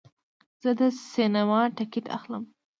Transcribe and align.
زه 0.61 0.71
د 0.79 0.81
سینما 1.11 1.61
ټکټ 1.77 2.05
اخلم. 2.17 2.43